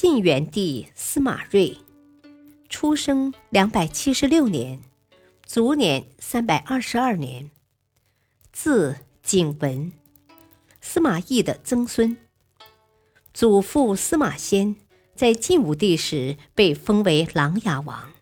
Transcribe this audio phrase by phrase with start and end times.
[0.00, 1.78] 晋元帝司马睿，
[2.68, 4.80] 出生两百七十六年，
[5.44, 7.50] 卒年三百二十二年，
[8.52, 9.90] 字景文，
[10.80, 12.16] 司马懿的曾孙。
[13.34, 14.76] 祖父司马迁
[15.16, 18.12] 在晋武帝时被封为琅琊王，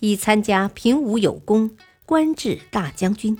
[0.00, 3.38] 以参加平武有功，官至大将军。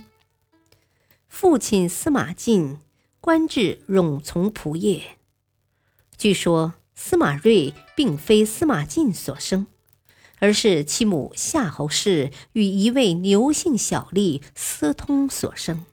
[1.26, 2.78] 父亲司马晋
[3.20, 5.16] 官至冗从仆射。
[6.16, 6.74] 据说。
[6.94, 9.66] 司马睿并非司马晋所生，
[10.38, 15.84] 而是其母夏侯氏与一位牛姓小吏私通所生。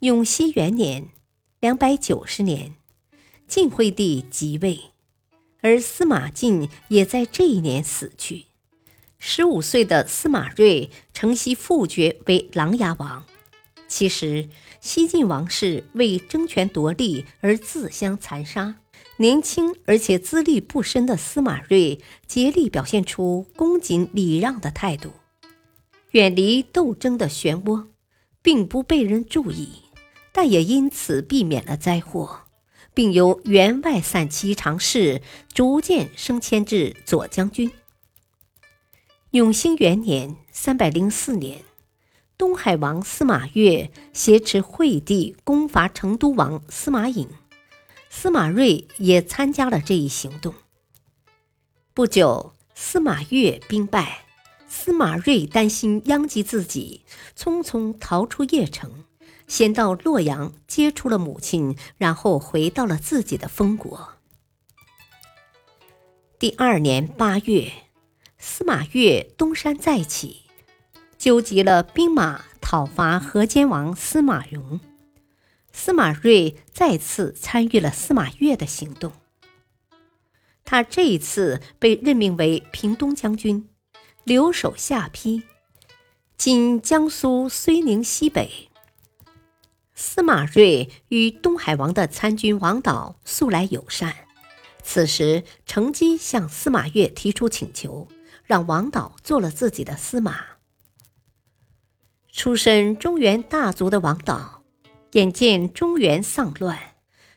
[0.00, 1.08] 永熙元年
[1.60, 2.74] （两百九十年），
[3.48, 4.80] 晋惠帝即位，
[5.62, 8.46] 而司马晋也在这一年死去。
[9.18, 13.24] 十五岁的司马睿承袭父爵为琅琊王。
[13.88, 14.50] 其实，
[14.80, 18.76] 西晋王室为争权夺利而自相残杀。
[19.16, 25.12] 年轻而且资历不深的司马睿竭力表现出恭谨礼让的态度，
[26.10, 27.86] 远离斗争的漩涡，
[28.42, 29.68] 并不被人注意，
[30.32, 32.40] 但也因此避免了灾祸，
[32.92, 37.70] 并由员外散骑常侍逐渐升迁至左将军。
[39.30, 41.62] 永兴元年（三百零四年），
[42.36, 47.28] 东海王司马越挟持惠帝攻伐成都王司马颖。
[48.16, 50.54] 司马睿也参加了这一行动。
[51.92, 54.24] 不久，司马越兵败，
[54.68, 57.02] 司马睿担心殃及自己，
[57.36, 59.04] 匆匆逃出邺城，
[59.48, 64.12] 先到洛阳接触了母亲，然后回到了自己的封国。
[66.38, 67.72] 第二年八月，
[68.38, 70.42] 司马越东山再起，
[71.18, 74.80] 纠集了兵马讨伐河间王司马荣。
[75.76, 79.12] 司马睿再次参与了司马越的行动。
[80.64, 83.68] 他这一次被任命为平东将军，
[84.22, 85.42] 留守下邳
[86.38, 88.70] （今江苏睢宁西北）。
[89.94, 94.14] 司马睿与东海王的参军王导素来友善，
[94.82, 98.08] 此时乘机向司马越提出请求，
[98.44, 100.44] 让王导做了自己的司马。
[102.32, 104.63] 出身中原大族的王导。
[105.14, 106.76] 眼见中原丧乱，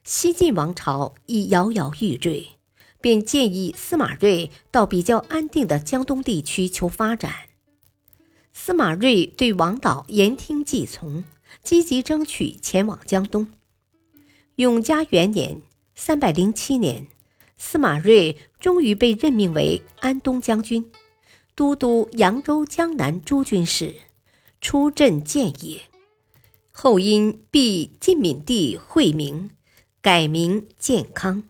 [0.03, 2.47] 西晋王朝已摇摇欲坠，
[2.99, 7.31] 便建议司马睿到比较安定的江东地区求发展。
[8.51, 11.23] 司马睿对王导言听计从，
[11.61, 13.47] 积极争取前往江东。
[14.55, 15.61] 永嘉元年
[15.93, 17.05] （三百零七年），
[17.59, 20.89] 司马睿终于被任命为安东将军，
[21.53, 23.93] 都督扬州江南诸军事，
[24.59, 25.81] 出镇建业。
[26.79, 29.49] 后因避晋敏帝惠明，
[29.99, 31.41] 改名建康。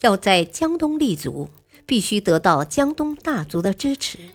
[0.00, 1.50] 要在江东立足，
[1.84, 4.30] 必须得到江东大族的支持。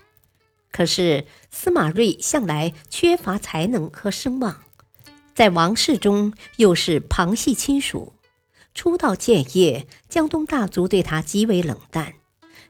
[0.72, 4.64] 可是司马睿向来缺乏才能和声望，
[5.34, 8.14] 在王室中又是旁系亲属。
[8.75, 12.14] 初到建业，江东大族对他极为冷淡。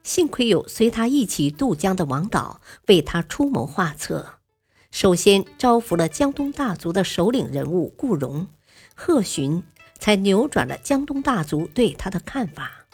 [0.02, 4.39] 幸亏有随他一起渡江的王导为他出谋划策。
[4.90, 8.48] 首先招服了江东大族的首领人物顾荣、
[8.94, 9.62] 贺询，
[9.98, 12.86] 才扭转了江东大族对他的看法。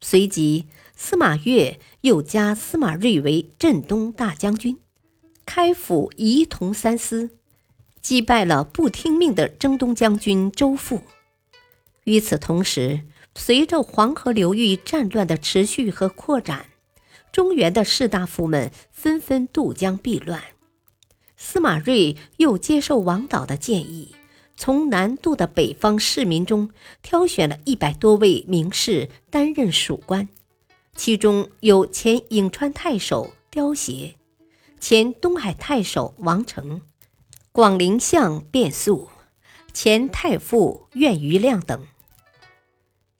[0.00, 4.78] 随即，司马越又加司马睿为镇东大将军，
[5.44, 7.30] 开府仪同三司，
[8.00, 11.00] 击败了不听命的征东将军周馥。
[12.04, 13.02] 与此同时，
[13.34, 16.66] 随着黄河流域战乱的持续和扩展，
[17.32, 20.42] 中原的士大夫们纷纷渡江避乱。
[21.44, 24.14] 司马睿又接受王导的建议，
[24.56, 26.70] 从南渡的北方市民中
[27.02, 30.28] 挑选了一百多位名士担任属官，
[30.94, 34.14] 其中有前颍川太守刁协、
[34.78, 36.80] 前东海太守王成、
[37.50, 39.10] 广陵相卞肃、
[39.74, 41.84] 前太傅苑余亮等。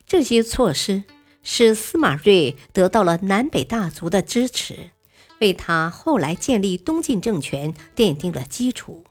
[0.07, 1.03] 这些措施
[1.43, 4.91] 使司马睿得到了南北大族的支持。
[5.43, 9.05] 为他后来建立东晋政权奠定了基础。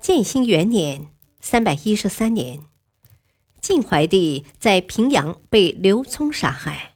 [0.00, 1.08] 建兴元年
[1.42, 2.60] （三百一十三年，
[3.60, 6.94] 晋怀帝在平阳被刘聪杀害，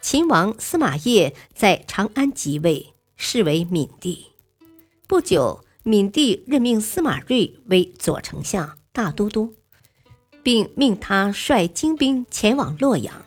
[0.00, 4.32] 秦王司马业在长安即位，是为闵帝。
[5.06, 9.54] 不久，闵帝任命司马睿为左丞相、大都督，
[10.42, 13.24] 并命他率精兵前往洛阳。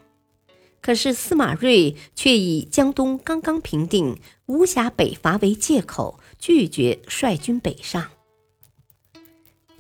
[0.86, 8.12] 可是司马睿却以江东刚刚平定，无暇北伐为借口，拒绝率军北上。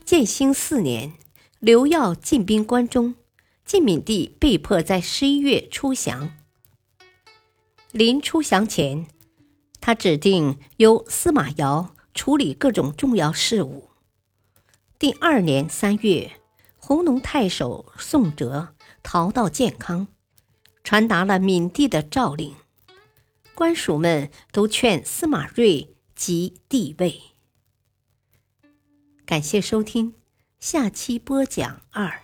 [0.04, 1.13] 建兴四年，
[1.60, 3.13] 刘耀进兵关中，
[3.63, 6.36] 晋闵帝被迫在十一月出降。
[7.92, 9.06] 临出降前，
[9.80, 13.92] 他指定由司马瑶处理各种重要事务。
[14.98, 16.31] 第二年三月，
[16.80, 18.74] 弘农太守宋哲
[19.04, 20.07] 逃到建康。
[20.86, 22.54] 传达了闵帝的诏令，
[23.56, 27.20] 官署们都劝司马睿即帝位。
[29.26, 30.14] 感谢收听，
[30.60, 32.22] 下期播讲二。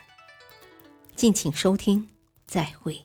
[1.15, 2.09] 敬请收听，
[2.45, 3.03] 再会。